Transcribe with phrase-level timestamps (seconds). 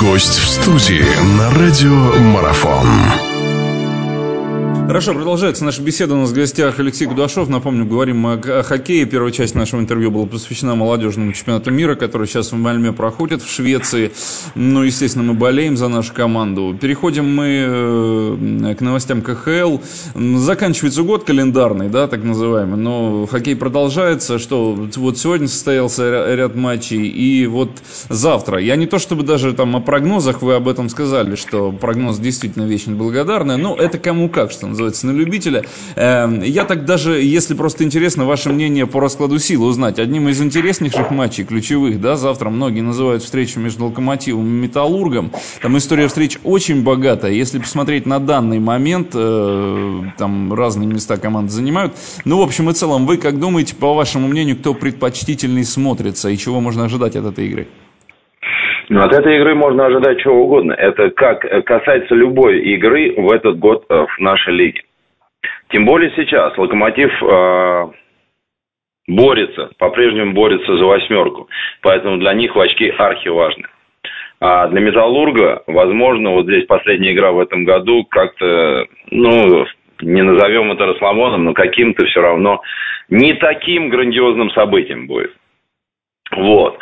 [0.00, 1.06] Гость в студии
[1.38, 3.37] на радио Марафон.
[4.88, 6.14] Хорошо, продолжается наша беседа.
[6.14, 7.50] У нас в гостях Алексей Кудашов.
[7.50, 9.04] Напомню, говорим мы о, хоккее.
[9.04, 13.50] Первая часть нашего интервью была посвящена молодежному чемпионату мира, который сейчас в Мальме проходит в
[13.50, 14.12] Швеции.
[14.54, 16.74] Ну, естественно, мы болеем за нашу команду.
[16.80, 17.66] Переходим мы
[18.70, 19.76] э, к новостям КХЛ.
[20.14, 24.38] Заканчивается год календарный, да, так называемый, но хоккей продолжается.
[24.38, 27.72] Что вот сегодня состоялся ряд матчей, и вот
[28.08, 28.58] завтра.
[28.58, 32.62] Я не то чтобы даже там о прогнозах, вы об этом сказали, что прогноз действительно
[32.62, 35.64] вечно благодарный, но это кому как, что называется, на любителя.
[35.96, 40.40] Эм, я так даже, если просто интересно ваше мнение по раскладу сил узнать, одним из
[40.40, 45.32] интереснейших матчей, ключевых, да, завтра многие называют встречу между Локомотивом и Металлургом.
[45.62, 47.32] Там история встреч очень богатая.
[47.32, 51.94] Если посмотреть на данный момент, э, там разные места команды занимают.
[52.24, 56.36] Ну, в общем и целом, вы как думаете, по вашему мнению, кто предпочтительней смотрится и
[56.36, 57.68] чего можно ожидать от этой игры?
[58.88, 60.72] Ну, от этой игры можно ожидать чего угодно.
[60.72, 64.82] Это как касается любой игры в этот год э, в нашей лиге.
[65.70, 67.88] Тем более сейчас Локомотив э,
[69.08, 71.48] борется, по-прежнему борется за восьмерку.
[71.82, 73.66] Поэтому для них в очки архи важны.
[74.40, 79.66] А для Металлурга, возможно, вот здесь последняя игра в этом году как-то, ну,
[80.00, 82.62] не назовем это расслабоном, но каким-то все равно
[83.10, 85.34] не таким грандиозным событием будет.
[86.30, 86.78] Вот.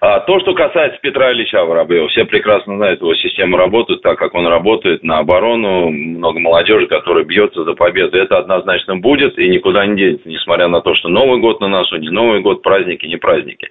[0.00, 4.34] А то, что касается Петра Ильича Воробьева, все прекрасно знают его систему работы, так как
[4.34, 8.18] он работает на оборону, много молодежи, которая бьется за победу.
[8.18, 11.96] Это однозначно будет и никуда не денется, несмотря на то, что Новый год на носу,
[11.96, 13.68] не Новый год, праздники, не праздники.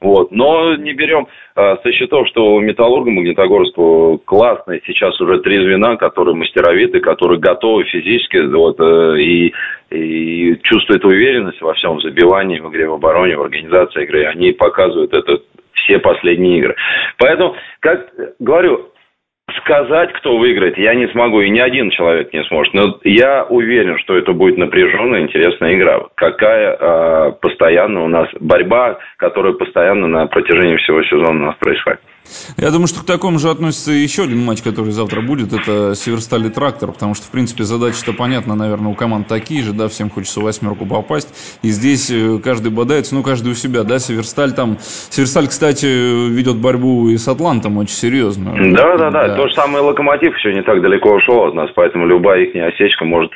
[0.00, 0.30] Вот.
[0.30, 5.96] Но не берем э, со счетов, что у Металлурга Магнитогорского классные сейчас уже три звена,
[5.96, 9.54] которые мастеровиты, которые готовы физически вот, э, и,
[9.90, 14.24] и чувствуют уверенность во всем забивании, в игре в обороне, в организации игры.
[14.24, 15.38] Они показывают это
[15.86, 16.76] все последние игры.
[17.18, 18.90] Поэтому, как говорю,
[19.58, 22.74] сказать, кто выиграет, я не смогу, и ни один человек не сможет.
[22.74, 26.00] Но я уверен, что это будет напряженная, интересная игра.
[26.16, 32.00] Какая э, постоянно у нас борьба, которая постоянно на протяжении всего сезона у нас происходит.
[32.56, 35.52] Я думаю, что к такому же относится еще один матч, который завтра будет.
[35.52, 39.72] Это Северсталь и Трактор, потому что, в принципе, задачи-то понятно, наверное, у команд такие же,
[39.72, 41.58] да, всем хочется восьмерку попасть.
[41.62, 44.78] И здесь э, каждый бодается, ну, каждый у себя, да, Северсталь там...
[45.10, 48.54] Северсталь, кстати, ведет борьбу и с Атлантом очень серьезно.
[48.72, 49.36] Да, да, да, да.
[49.36, 53.04] То же самое Локомотив еще не так далеко ушел от нас, поэтому любая их осечка
[53.04, 53.32] может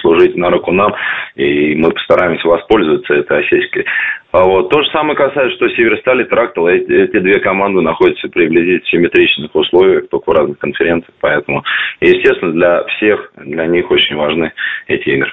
[0.00, 0.92] служить на руку нам,
[1.36, 3.84] и мы постараемся воспользоваться этой осечкой.
[4.32, 4.70] А вот.
[4.70, 6.68] То же самое касается, что Северсталь и Трактор.
[6.68, 11.14] Эти, эти две команды находятся в приблизительно симметричных условиях, только в разных конференциях.
[11.20, 11.64] Поэтому,
[12.00, 14.52] естественно, для всех, для них очень важны
[14.86, 15.32] эти игры.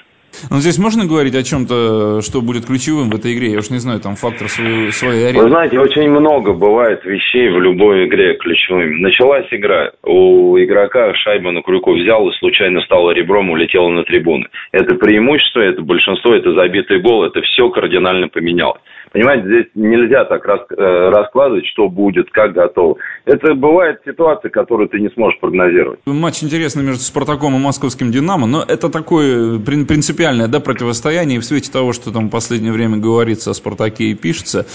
[0.50, 3.52] Но здесь можно говорить о чем-то, что будет ключевым в этой игре?
[3.52, 5.44] Я уж не знаю, там фактор своей, своей арены.
[5.44, 9.02] Вы знаете, очень много бывает вещей в любой игре ключевыми.
[9.02, 14.48] Началась игра, у игрока шайба на крюку взял и случайно стало ребром, улетела на трибуны.
[14.72, 18.82] Это преимущество, это большинство, это забитый гол, это все кардинально поменялось.
[19.18, 22.98] Понимаете, здесь нельзя так рас, э, раскладывать, что будет, как готово.
[23.26, 26.00] Это бывает ситуация, которую ты не сможешь прогнозировать.
[26.06, 31.38] Матч интересный между Спартаком и Московским Динамо, но это такое принципиальное да, противостояние.
[31.38, 34.68] И в свете того, что там в последнее время говорится о Спартаке и пишется,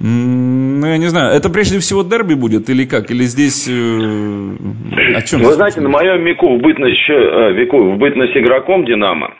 [0.00, 3.10] ну, я не знаю, это прежде всего дерби будет или как?
[3.10, 5.42] Или здесь э, о чем?
[5.42, 9.34] Вы знаете, на моем веку в бытность, э, веку, в бытность игроком Динамо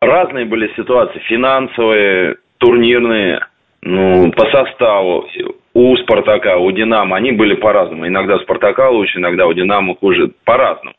[0.00, 3.40] разные были ситуации, финансовые, турнирные,
[3.82, 5.26] ну, по составу
[5.74, 8.06] у Спартака, у Динамо, они были по-разному.
[8.06, 10.96] Иногда Спартака лучше, иногда у Динамо хуже, по-разному.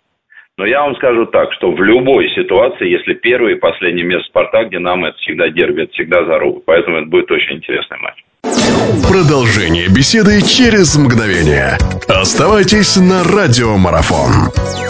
[0.57, 4.69] Но я вам скажу так, что в любой ситуации, если первый и последний место Спартак,
[4.69, 6.61] Динамо, это всегда дерби, это всегда заруба.
[6.65, 8.23] Поэтому это будет очень интересный матч.
[9.07, 11.77] Продолжение беседы через мгновение.
[12.07, 14.86] Оставайтесь на радиомарафон.